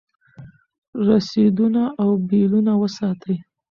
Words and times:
رسیدونه 1.07 1.83
او 2.01 2.09
بیلونه 2.27 2.73
وساتئ. 2.81 3.35